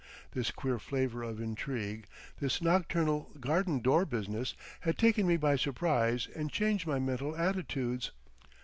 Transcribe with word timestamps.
This 0.31 0.49
queer 0.49 0.79
flavour 0.79 1.21
of 1.21 1.39
intrigue, 1.39 2.07
this 2.39 2.59
nocturnal 2.59 3.29
garden 3.39 3.81
door 3.81 4.03
business, 4.03 4.55
had 4.79 4.97
taken 4.97 5.27
me 5.27 5.37
by 5.37 5.55
surprise 5.55 6.27
and 6.35 6.51
changed 6.51 6.87
my 6.87 6.97
mental 6.97 7.37
altitudes. 7.37 8.09